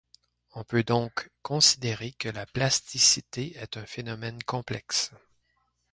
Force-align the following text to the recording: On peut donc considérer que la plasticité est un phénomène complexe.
On 0.53 0.63
peut 0.63 0.81
donc 0.81 1.29
considérer 1.43 2.11
que 2.13 2.27
la 2.27 2.47
plasticité 2.47 3.55
est 3.57 3.77
un 3.77 3.85
phénomène 3.85 4.41
complexe. 4.41 5.11